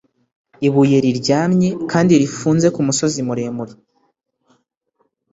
[0.67, 3.73] ibuye riryamye kandi rifunze kumusozi muremure.